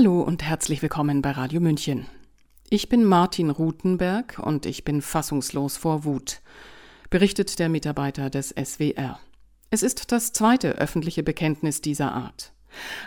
[0.00, 2.06] Hallo und herzlich willkommen bei Radio München.
[2.70, 6.40] Ich bin Martin Rutenberg und ich bin fassungslos vor Wut,
[7.10, 9.20] berichtet der Mitarbeiter des SWR.
[9.68, 12.54] Es ist das zweite öffentliche Bekenntnis dieser Art.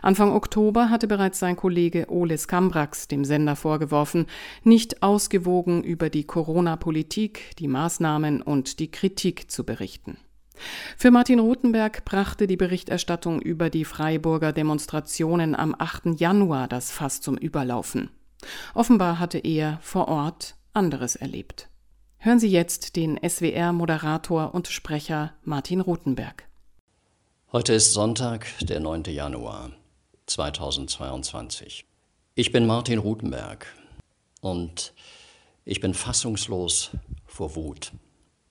[0.04, 4.28] Anfang Oktober hatte bereits sein Kollege Oles Kambrax dem Sender vorgeworfen,
[4.64, 10.18] nicht ausgewogen über die Corona-Politik, die Maßnahmen und die Kritik zu berichten.
[10.98, 16.20] Für Martin Rothenberg brachte die Berichterstattung über die Freiburger Demonstrationen am 8.
[16.20, 18.10] Januar das Fass zum Überlaufen.
[18.74, 21.70] Offenbar hatte er vor Ort anderes erlebt.
[22.18, 26.48] Hören Sie jetzt den SWR-Moderator und Sprecher Martin Rothenberg.
[27.52, 29.04] Heute ist Sonntag, der 9.
[29.10, 29.72] Januar
[30.26, 31.86] 2022.
[32.36, 33.68] Ich bin Martin Rutenberg
[34.42, 34.94] und
[35.66, 36.92] ich bin fassungslos
[37.26, 37.92] vor Wut.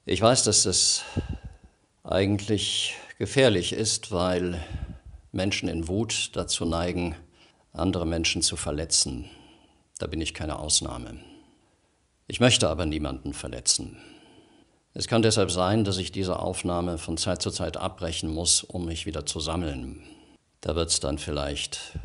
[0.05, 1.03] Ich weiß, dass es
[2.03, 4.61] eigentlich gefährlich ist, weil
[5.31, 7.15] Menschen in Wut dazu neigen,
[7.71, 9.29] andere Menschen zu verletzen.
[9.99, 11.19] Da bin ich keine Ausnahme.
[12.27, 13.97] Ich möchte aber niemanden verletzen.
[14.93, 18.85] Es kann deshalb sein, dass ich diese Aufnahme von Zeit zu Zeit abbrechen muss, um
[18.85, 20.03] mich wieder zu sammeln.
[20.61, 21.97] Da wird es dann vielleicht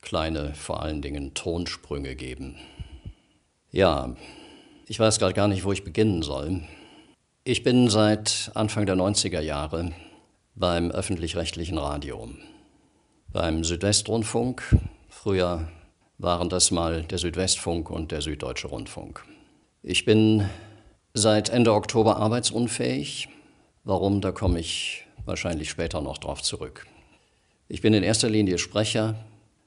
[0.00, 2.56] kleine, vor allen Dingen Tonsprünge geben.
[3.70, 4.16] Ja,
[4.88, 6.62] ich weiß gerade gar nicht, wo ich beginnen soll.
[7.44, 9.90] Ich bin seit Anfang der 90er Jahre
[10.54, 12.28] beim öffentlich-rechtlichen Radio,
[13.32, 14.62] beim Südwestrundfunk.
[15.08, 15.66] Früher
[16.18, 19.24] waren das mal der Südwestfunk und der Süddeutsche Rundfunk.
[19.82, 20.48] Ich bin
[21.14, 23.28] seit Ende Oktober arbeitsunfähig.
[23.82, 26.86] Warum, da komme ich wahrscheinlich später noch drauf zurück.
[27.66, 29.16] Ich bin in erster Linie Sprecher,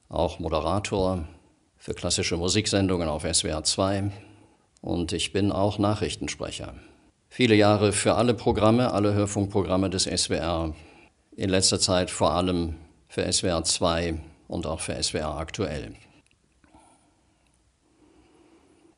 [0.07, 1.27] auch Moderator
[1.75, 4.13] für klassische Musiksendungen auf SWR 2
[4.79, 6.73] und ich bin auch Nachrichtensprecher
[7.35, 10.73] viele Jahre für alle Programme, alle Hörfunkprogramme des SWR.
[11.35, 12.75] In letzter Zeit vor allem
[13.09, 15.95] für SWR 2 und auch für SWR aktuell.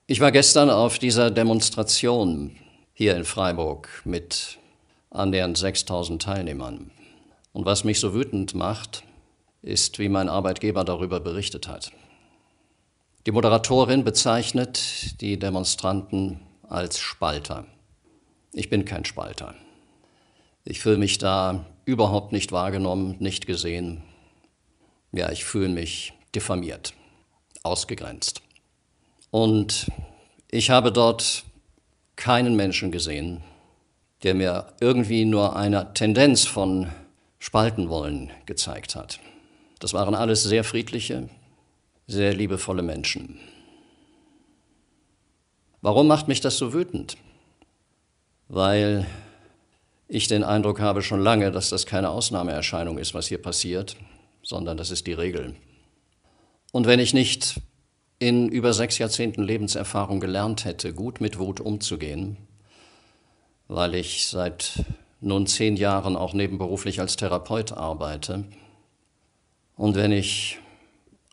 [0.06, 2.56] Ich war gestern auf dieser Demonstration
[2.94, 4.60] hier in Freiburg mit
[5.09, 6.92] annähernd 6000 Teilnehmern.
[7.53, 9.03] Und was mich so wütend macht,
[9.64, 11.92] ist, wie mein Arbeitgeber darüber berichtet hat.
[13.26, 16.40] Die Moderatorin bezeichnet die Demonstranten
[16.70, 17.66] als Spalter.
[18.57, 19.53] Ich bin kein Spalter.
[20.66, 24.01] Ich fühle mich da überhaupt nicht wahrgenommen, nicht gesehen.
[25.12, 26.96] Ja, ich fühle mich diffamiert,
[27.62, 28.41] ausgegrenzt.
[29.29, 29.91] Und
[30.50, 31.44] ich habe dort
[32.16, 33.44] keinen Menschen gesehen,
[34.23, 36.90] der mir irgendwie nur eine Tendenz von
[37.38, 39.19] Spalten wollen gezeigt hat.
[39.78, 41.29] Das waren alles sehr friedliche,
[42.07, 43.38] sehr liebevolle Menschen.
[45.84, 47.17] Warum macht mich das so wütend?
[48.50, 49.06] Weil
[50.08, 53.97] ich den Eindruck habe schon lange, dass das keine Ausnahmeerscheinung ist, was hier passiert,
[54.41, 55.56] sondern das ist die Regel.
[56.72, 57.59] Und wenn ich nicht
[58.19, 62.38] in über sechs Jahrzehnten Lebenserfahrung gelernt hätte, gut mit Wut umzugehen,
[63.68, 64.85] weil ich seit
[65.19, 68.46] nun zehn Jahren auch nebenberuflich als Therapeut arbeite,
[69.75, 70.58] und wenn ich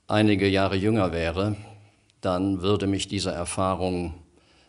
[0.06, 1.56] einige Jahre jünger wäre,
[2.20, 4.14] dann würde mich diese Erfahrung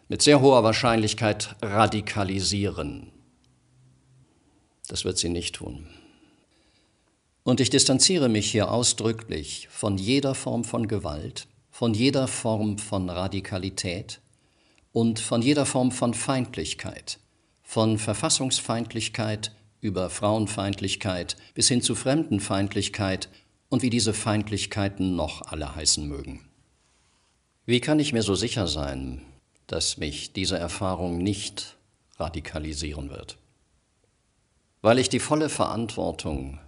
[0.07, 3.11] mit sehr hoher Wahrscheinlichkeit radikalisieren.
[4.88, 5.88] Das wird sie nicht tun.
[7.43, 13.09] Und ich distanziere mich hier ausdrücklich von jeder Form von Gewalt, von jeder Form von
[13.09, 14.19] Radikalität
[14.91, 17.19] und von jeder Form von Feindlichkeit,
[17.63, 19.51] von Verfassungsfeindlichkeit
[19.81, 23.29] über Frauenfeindlichkeit bis hin zu Fremdenfeindlichkeit
[23.69, 26.47] und wie diese Feindlichkeiten noch alle heißen mögen.
[27.65, 29.21] Wie kann ich mir so sicher sein,
[29.67, 31.77] dass mich diese Erfahrung nicht
[32.17, 33.37] radikalisieren wird.
[34.81, 36.59] Weil ich die volle Verantwortung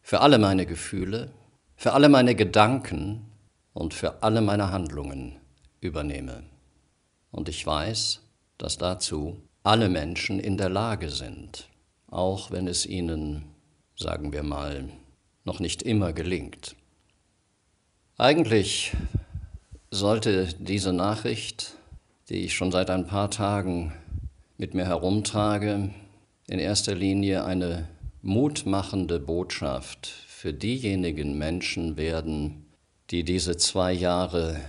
[0.00, 1.30] für alle meine Gefühle,
[1.76, 3.26] für alle meine Gedanken
[3.72, 5.36] und für alle meine Handlungen
[5.80, 6.44] übernehme.
[7.30, 8.20] Und ich weiß,
[8.56, 11.68] dass dazu alle Menschen in der Lage sind,
[12.10, 13.44] auch wenn es ihnen,
[13.96, 14.88] sagen wir mal,
[15.44, 16.74] noch nicht immer gelingt.
[18.16, 18.92] Eigentlich
[19.90, 21.77] sollte diese Nachricht
[22.28, 23.92] die ich schon seit ein paar Tagen
[24.58, 25.90] mit mir herumtrage,
[26.46, 27.88] in erster Linie eine
[28.22, 32.66] mutmachende Botschaft für diejenigen Menschen werden,
[33.10, 34.60] die diese zwei Jahre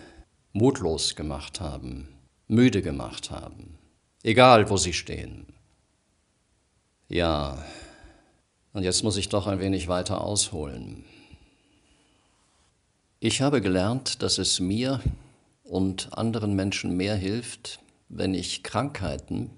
[0.53, 2.07] mutlos gemacht haben,
[2.47, 3.77] müde gemacht haben,
[4.23, 5.47] egal wo sie stehen.
[7.09, 7.63] Ja,
[8.71, 11.03] und jetzt muss ich doch ein wenig weiter ausholen.
[13.19, 15.01] Ich habe gelernt, dass es mir
[15.69, 17.79] und anderen Menschen mehr hilft,
[18.09, 19.51] wenn ich Krankheiten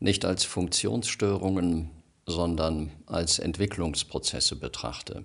[0.00, 1.90] nicht als Funktionsstörungen,
[2.26, 5.24] sondern als Entwicklungsprozesse betrachte,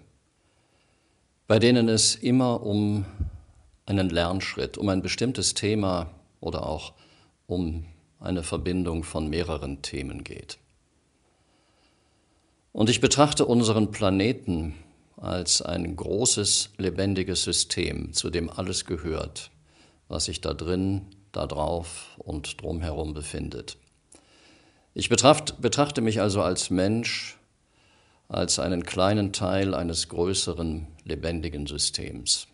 [1.47, 3.05] bei denen es immer um
[3.85, 6.93] einen Lernschritt, um ein bestimmtes Thema oder auch
[7.47, 7.85] um
[8.19, 10.59] eine Verbindung von mehreren Themen geht.
[12.71, 14.75] Und ich betrachte unseren Planeten
[15.17, 19.50] als ein großes, lebendiges System, zu dem alles gehört,
[20.11, 23.77] was sich da drin, da drauf und drumherum befindet.
[24.93, 27.37] Ich betrachte, betrachte mich also als Mensch,
[28.27, 32.47] als einen kleinen Teil eines größeren, lebendigen Systems.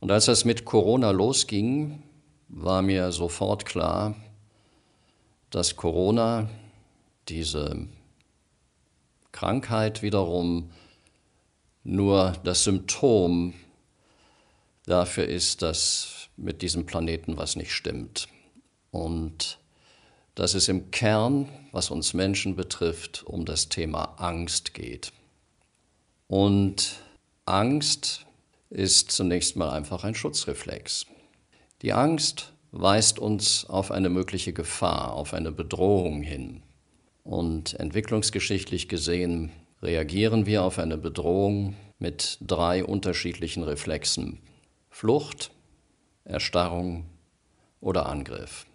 [0.00, 2.02] Und als das mit Corona losging,
[2.48, 4.16] war mir sofort klar,
[5.50, 6.50] dass Corona,
[7.28, 7.86] diese
[9.30, 10.72] Krankheit wiederum,
[11.84, 13.54] nur das Symptom
[14.86, 18.28] dafür ist, dass mit diesem Planeten was nicht stimmt.
[18.90, 19.58] Und
[20.34, 25.12] dass es im Kern, was uns Menschen betrifft, um das Thema Angst geht.
[26.26, 27.00] Und
[27.44, 28.26] Angst
[28.70, 31.06] ist zunächst mal einfach ein Schutzreflex.
[31.82, 36.62] Die Angst weist uns auf eine mögliche Gefahr, auf eine Bedrohung hin.
[37.22, 39.52] Und entwicklungsgeschichtlich gesehen
[39.82, 44.40] reagieren wir auf eine Bedrohung mit drei unterschiedlichen Reflexen.
[44.92, 45.50] Flucht,
[46.24, 47.06] Erstarrung
[47.80, 48.66] oder Angriff.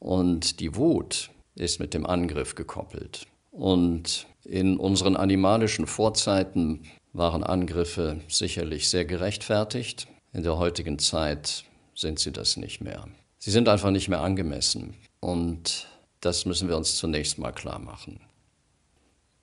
[0.00, 3.26] Und die Wut ist mit dem Angriff gekoppelt.
[3.52, 6.82] Und in unseren animalischen Vorzeiten
[7.12, 10.08] waren Angriffe sicherlich sehr gerechtfertigt.
[10.32, 11.64] In der heutigen Zeit
[11.94, 13.06] sind sie das nicht mehr.
[13.38, 14.94] Sie sind einfach nicht mehr angemessen.
[15.20, 15.86] Und
[16.20, 18.20] das müssen wir uns zunächst mal klar machen.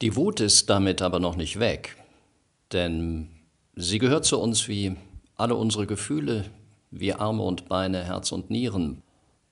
[0.01, 1.95] Die Wut ist damit aber noch nicht weg,
[2.73, 3.29] denn
[3.75, 4.95] sie gehört zu uns wie
[5.39, 6.45] alle unsere Gefühle,
[6.91, 9.01] wie Arme und Beine, Herz und Nieren.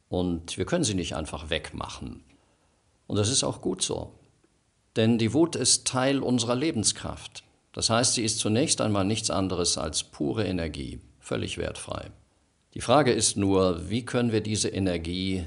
[0.10, 2.24] Und wir können sie nicht einfach wegmachen.
[3.08, 4.14] Und das ist auch gut so.
[4.96, 7.44] Denn die Wut ist Teil unserer Lebenskraft.
[7.72, 12.12] Das heißt, sie ist zunächst einmal nichts anderes als pure Energie, völlig wertfrei.
[12.74, 15.46] Die Frage ist nur, wie können wir diese Energie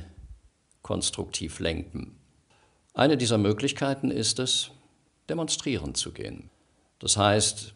[0.83, 2.17] konstruktiv lenken?
[2.95, 4.71] Eine dieser Möglichkeiten ist es,
[5.29, 6.51] demonstrieren zu gehen.
[6.99, 7.75] Das heißt,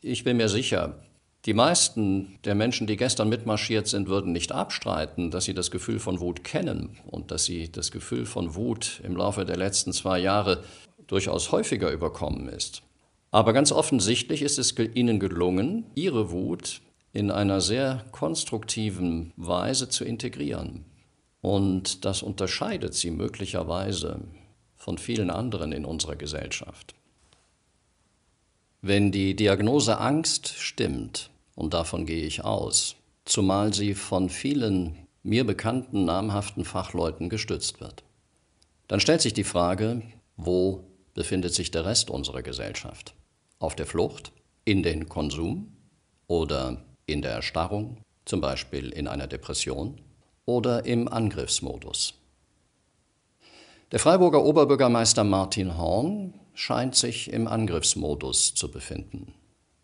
[0.00, 1.05] ich bin mir sicher,
[1.46, 6.00] die meisten der Menschen, die gestern mitmarschiert sind, würden nicht abstreiten, dass sie das Gefühl
[6.00, 10.18] von Wut kennen und dass sie das Gefühl von Wut im Laufe der letzten zwei
[10.18, 10.64] Jahre
[11.06, 12.82] durchaus häufiger überkommen ist.
[13.30, 16.80] Aber ganz offensichtlich ist es ihnen gelungen, ihre Wut
[17.12, 20.84] in einer sehr konstruktiven Weise zu integrieren.
[21.40, 24.20] Und das unterscheidet sie möglicherweise
[24.74, 26.96] von vielen anderen in unserer Gesellschaft.
[28.82, 32.94] Wenn die Diagnose Angst stimmt, und davon gehe ich aus,
[33.24, 38.04] zumal sie von vielen mir bekannten namhaften Fachleuten gestützt wird,
[38.86, 40.02] dann stellt sich die Frage,
[40.36, 43.14] wo befindet sich der Rest unserer Gesellschaft?
[43.58, 44.30] Auf der Flucht,
[44.64, 45.72] in den Konsum
[46.28, 50.00] oder in der Erstarrung, zum Beispiel in einer Depression
[50.44, 52.14] oder im Angriffsmodus?
[53.92, 59.32] Der Freiburger Oberbürgermeister Martin Horn scheint sich im Angriffsmodus zu befinden.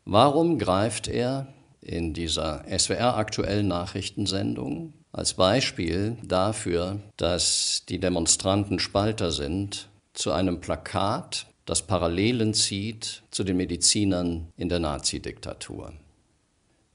[0.04, 9.30] Warum greift er in dieser SWR aktuellen Nachrichtensendung als Beispiel dafür, dass die Demonstranten Spalter
[9.30, 15.92] sind, zu einem Plakat, das Parallelen zieht zu den Medizinern in der Nazidiktatur?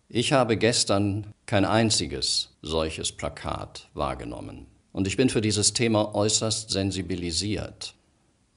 [0.09, 4.67] Ich habe gestern kein einziges solches Plakat wahrgenommen.
[4.93, 7.93] Und ich bin für dieses Thema äußerst sensibilisiert.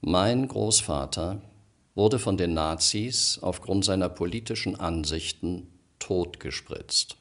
[0.01, 1.43] Mein Großvater
[1.95, 5.67] wurde von den Nazis aufgrund seiner politischen Ansichten
[6.01, 7.17] totgespritzt.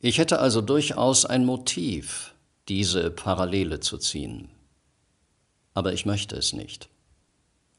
[0.00, 2.34] Ich hätte also durchaus ein Motiv,
[2.68, 4.50] diese Parallele zu ziehen.
[5.72, 6.90] Aber ich möchte es nicht.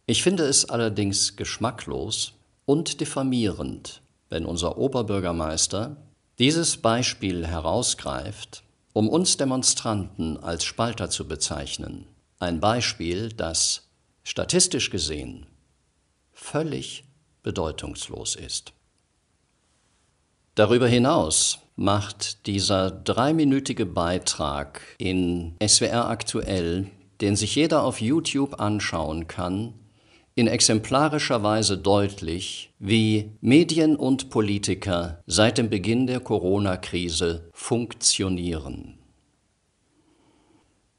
[0.08, 2.34] Ich finde es allerdings geschmacklos
[2.66, 5.98] und diffamierend, wenn unser Oberbürgermeister
[6.40, 8.64] dieses Beispiel herausgreift
[8.94, 12.06] um uns Demonstranten als Spalter zu bezeichnen,
[12.40, 13.90] ein Beispiel, das
[14.24, 15.48] statistisch gesehen
[16.32, 17.04] völlig
[17.42, 18.74] bedeutungslos ist.
[20.56, 26.92] Darüber hinaus macht dieser dreiminütige Beitrag in SWR aktuell,
[27.22, 29.74] den sich jeder auf YouTube anschauen kann,
[30.36, 39.00] in exemplarischer Weise deutlich, wie Medien und Politiker seit dem Beginn der Corona-Krise funktionieren.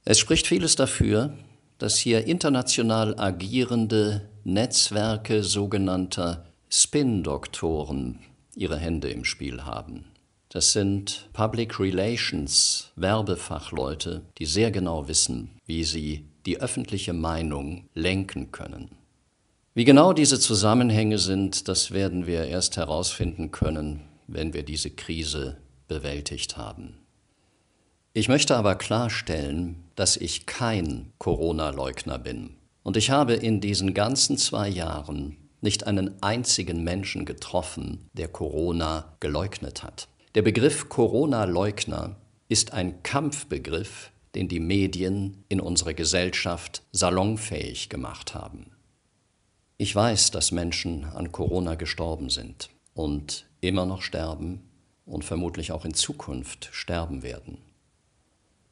[0.05, 1.37] Es spricht vieles dafür,
[1.79, 8.19] dass hier international agierende Netzwerke sogenannter Spin-Doktoren
[8.57, 10.05] ihre Hände im Spiel haben.
[10.49, 18.53] Das sind Public Relations Werbefachleute, die sehr genau wissen, wie sie die öffentliche Meinung lenken
[18.53, 18.91] können.
[19.75, 25.57] Wie genau diese Zusammenhänge sind, das werden wir erst herausfinden können, wenn wir diese Krise
[25.89, 26.99] bewältigt haben.
[28.13, 32.51] Ich möchte aber klarstellen, dass ich kein Corona-Leugner bin.
[32.85, 39.17] Und ich habe in diesen ganzen zwei Jahren nicht einen einzigen Menschen getroffen, der Corona
[39.19, 40.07] geleugnet hat.
[40.37, 42.17] Der Begriff Corona-Leugner
[42.49, 48.73] ist ein Kampfbegriff, den die Medien in unserer Gesellschaft salonfähig gemacht haben.
[49.79, 54.63] Ich weiß, dass Menschen an Corona gestorben sind und immer noch sterben
[55.07, 57.59] und vermutlich auch in Zukunft sterben werden.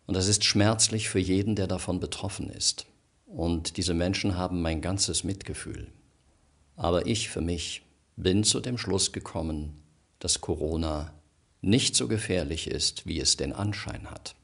[0.07, 2.87] Und das ist schmerzlich für jeden, der davon betroffen ist.
[3.27, 5.89] Und diese Menschen haben mein ganzes Mitgefühl.
[6.77, 7.83] Aber ich für mich
[8.17, 9.83] bin zu dem Schluss gekommen,
[10.19, 11.13] dass Corona
[11.61, 14.35] nicht so gefährlich ist, wie es den Anschein hat.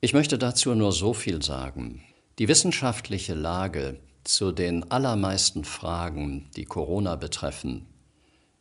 [0.00, 2.02] Ich möchte dazu nur so viel sagen.
[2.38, 7.86] Die wissenschaftliche Lage zu den allermeisten Fragen, die Corona betreffen,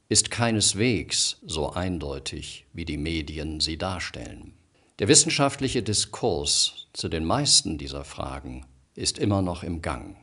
[0.10, 4.54] ist keineswegs so eindeutig, wie die Medien sie darstellen.
[5.00, 10.18] Der wissenschaftliche Diskurs zu den meisten dieser Fragen ist immer noch im Gang.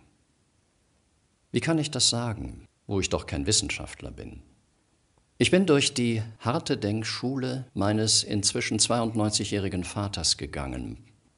[1.55, 4.43] Wie kann ich das sagen, wo ich doch kein Wissenschaftler bin?
[5.39, 10.97] Ich bin durch die harte Denkschule meines inzwischen 92-jährigen Vaters gegangen,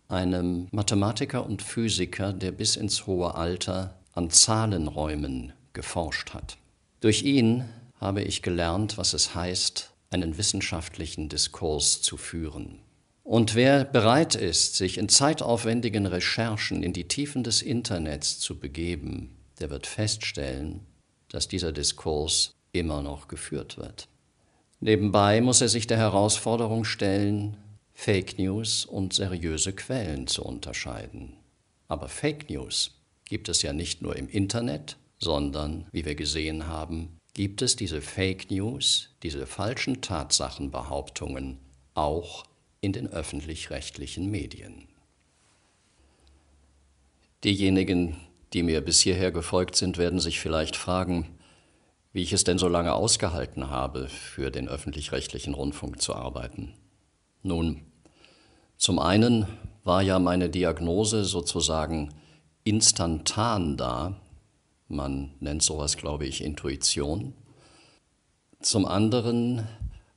[0.09, 6.57] einem Mathematiker und Physiker, der bis ins hohe Alter an Zahlenräumen geforscht hat.
[7.01, 7.67] Durch ihn
[8.01, 12.79] habe ich gelernt, was es heißt, einen wissenschaftlichen Diskurs zu führen.
[13.23, 19.36] Und wer bereit ist, sich in zeitaufwendigen Recherchen in die Tiefen des Internets zu begeben,
[19.59, 20.81] der wird feststellen,
[21.29, 24.09] dass dieser Diskurs immer noch geführt wird.
[24.81, 27.57] Nebenbei muss er sich der Herausforderung stellen,
[27.95, 31.33] Fake News und seriöse Quellen zu unterscheiden.
[31.89, 37.17] Aber Fake News gibt es ja nicht nur im Internet, sondern, wie wir gesehen haben,
[37.33, 41.59] gibt es diese Fake News, diese falschen Tatsachenbehauptungen
[41.95, 42.45] auch
[42.83, 44.89] in den öffentlich-rechtlichen Medien.
[47.45, 48.17] Diejenigen,
[48.57, 51.29] die mir bis hierher gefolgt sind, werden sich vielleicht fragen,
[52.15, 56.73] wie ich es denn so lange ausgehalten habe, für den öffentlich-rechtlichen Rundfunk zu arbeiten.
[57.43, 57.83] Nun,
[58.79, 59.47] zum einen
[59.85, 62.15] war ja meine Diagnose sozusagen
[62.65, 64.19] instantan da,
[64.89, 67.35] man nennt sowas, glaube ich, Intuition.
[68.61, 69.69] Zum anderen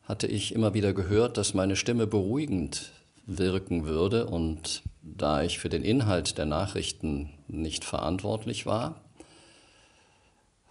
[0.04, 2.94] hatte ich immer wieder gehört, dass meine Stimme beruhigend
[3.26, 4.84] wirken würde und
[5.18, 9.02] da ich für den Inhalt der Nachrichten nicht verantwortlich war,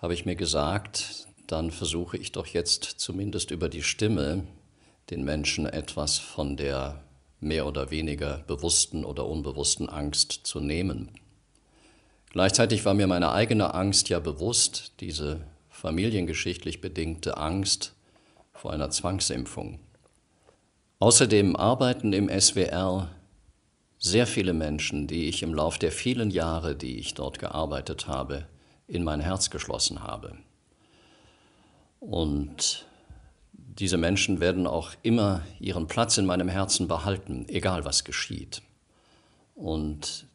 [0.00, 4.44] habe ich mir gesagt, dann versuche ich doch jetzt zumindest über die Stimme
[5.10, 7.02] den Menschen etwas von der
[7.40, 11.10] mehr oder weniger bewussten oder unbewussten Angst zu nehmen.
[12.30, 15.40] Gleichzeitig war mir meine eigene Angst ja bewusst, diese
[15.70, 17.94] familiengeschichtlich bedingte Angst
[18.52, 19.78] vor einer Zwangsimpfung.
[20.98, 23.10] Außerdem arbeiten im SWR
[23.98, 28.46] sehr viele Menschen, die ich im Lauf der vielen Jahre, die ich dort gearbeitet habe,
[28.86, 30.36] in mein Herz geschlossen habe.
[32.00, 32.86] Und
[33.52, 38.62] diese Menschen werden auch immer ihren Platz in meinem Herzen behalten, egal was geschieht.
[39.54, 40.26] Und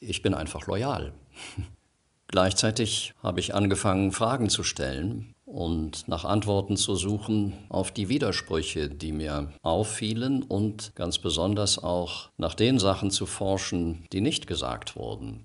[0.00, 1.12] ich bin einfach loyal.
[2.28, 8.88] Gleichzeitig habe ich angefangen, Fragen zu stellen und nach Antworten zu suchen auf die Widersprüche,
[8.88, 14.96] die mir auffielen und ganz besonders auch nach den Sachen zu forschen, die nicht gesagt
[14.96, 15.44] wurden.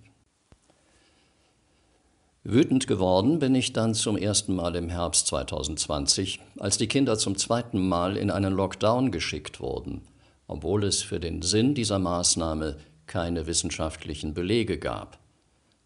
[2.44, 7.38] Wütend geworden bin ich dann zum ersten Mal im Herbst 2020, als die Kinder zum
[7.38, 10.02] zweiten Mal in einen Lockdown geschickt wurden,
[10.48, 15.20] obwohl es für den Sinn dieser Maßnahme keine wissenschaftlichen Belege gab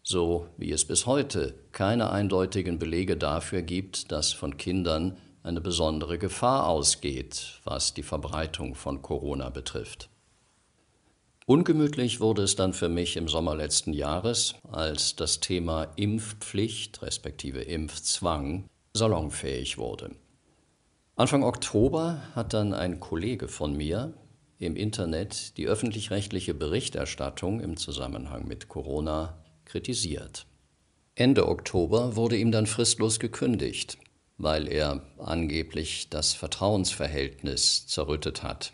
[0.04, 6.18] so wie es bis heute keine eindeutigen Belege dafür gibt, dass von Kindern eine besondere
[6.18, 10.10] Gefahr ausgeht, was die Verbreitung von Corona betrifft.
[11.46, 17.62] Ungemütlich wurde es dann für mich im Sommer letzten Jahres, als das Thema Impfpflicht respektive
[17.62, 20.12] Impfzwang salonfähig wurde.
[21.16, 24.14] Anfang Oktober hat dann ein Kollege von mir
[24.58, 29.43] im Internet die öffentlich-rechtliche Berichterstattung im Zusammenhang mit Corona
[29.74, 30.46] kritisiert.
[31.16, 33.98] Ende Oktober wurde ihm dann fristlos gekündigt,
[34.38, 38.72] weil er angeblich das Vertrauensverhältnis zerrüttet hat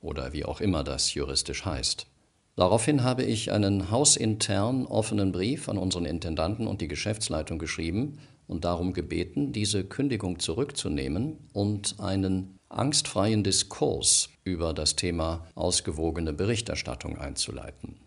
[0.00, 2.08] oder wie auch immer das juristisch heißt.
[2.56, 8.64] Daraufhin habe ich einen hausintern offenen Brief an unseren Intendanten und die Geschäftsleitung geschrieben und
[8.64, 18.00] darum gebeten, diese Kündigung zurückzunehmen und einen angstfreien Diskurs über das Thema ausgewogene Berichterstattung einzuleiten.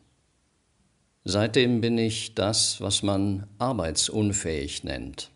[1.25, 5.31] Seitdem bin ich das, was man arbeitsunfähig nennt.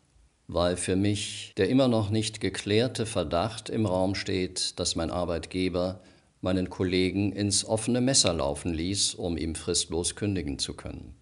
[0.48, 6.01] weil für mich der immer noch nicht geklärte Verdacht im Raum steht, dass mein Arbeitgeber
[6.41, 11.15] meinen Kollegen ins offene Messer laufen ließ, um ihm fristlos kündigen zu können.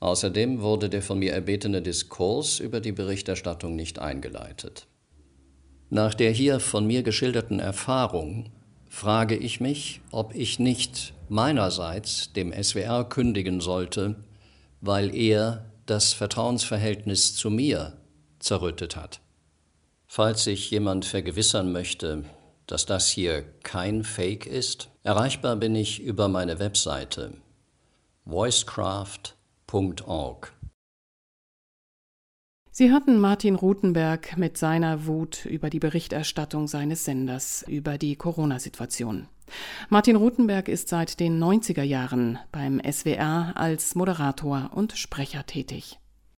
[0.00, 4.86] Außerdem wurde der von mir erbetene Diskurs über die Berichterstattung nicht eingeleitet.
[5.88, 8.50] Nach der hier von mir geschilderten Erfahrung
[8.94, 14.14] frage ich mich, ob ich nicht meinerseits dem SWR kündigen sollte,
[14.80, 17.94] weil er das Vertrauensverhältnis zu mir
[18.38, 19.18] zerrüttet hat.
[20.06, 22.22] Falls sich jemand vergewissern möchte,
[22.68, 27.32] dass das hier kein Fake ist, erreichbar bin ich über meine Webseite
[28.24, 30.52] voicecraft.org.
[32.76, 39.28] Sie hörten Martin Rutenberg mit seiner Wut über die Berichterstattung seines Senders über die Corona-Situation.
[39.90, 46.00] Martin Rutenberg ist seit den 90er Jahren beim SWR als Moderator und Sprecher tätig.